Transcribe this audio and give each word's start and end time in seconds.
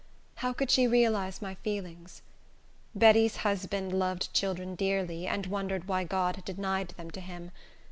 How 0.37 0.51
could 0.51 0.71
she 0.71 0.87
realize 0.87 1.43
my 1.43 1.53
feelings? 1.53 2.23
Betty's 2.95 3.35
husband 3.45 3.93
loved 3.93 4.33
children 4.33 4.73
dearly, 4.73 5.27
and 5.27 5.45
wondered 5.45 5.87
why 5.87 6.05
God 6.05 6.37
had 6.37 6.45
denied 6.45 6.87
them 6.97 7.11
to 7.11 7.21
him. 7.21 7.51